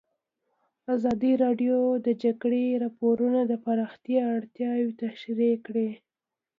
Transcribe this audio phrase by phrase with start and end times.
[0.95, 5.89] ازادي راډیو د د جګړې راپورونه د پراختیا اړتیاوې تشریح کړي.